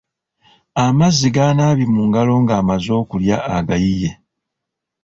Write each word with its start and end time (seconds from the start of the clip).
Amazzi 0.83 1.27
g’anaabye 1.35 1.85
mu 1.93 2.01
ngalo 2.09 2.33
nga 2.43 2.53
amaze 2.61 2.89
okulya 3.01 3.37
agayiye. 3.57 4.09